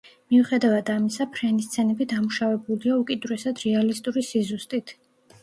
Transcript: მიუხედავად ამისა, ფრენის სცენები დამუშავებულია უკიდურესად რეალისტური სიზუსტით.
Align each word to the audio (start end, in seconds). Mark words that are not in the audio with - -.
მიუხედავად 0.33 0.87
ამისა, 0.93 1.27
ფრენის 1.35 1.67
სცენები 1.69 2.07
დამუშავებულია 2.15 2.97
უკიდურესად 3.03 3.63
რეალისტური 3.67 4.27
სიზუსტით. 4.33 4.97